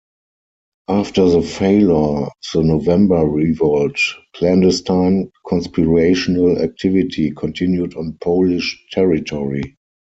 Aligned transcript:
After 0.87 1.29
the 1.29 1.43
failure 1.43 1.91
of 1.91 2.31
the 2.55 2.63
November 2.63 3.23
Revolt, 3.23 3.99
clandestine 4.35 5.31
conspiratorial 5.47 6.57
activity 6.57 7.29
continued 7.29 7.95
on 7.95 8.17
Polish 8.19 8.83
territory. 8.91 9.75